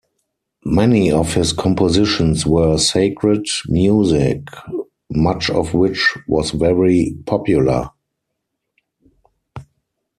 Many 0.65 1.11
of 1.11 1.35
his 1.35 1.53
compositions 1.53 2.43
were 2.47 2.79
sacred 2.79 3.45
music, 3.67 4.47
much 5.11 5.51
of 5.51 5.75
which 5.75 6.17
was 6.27 6.49
very 6.49 7.15
popular. 7.27 7.87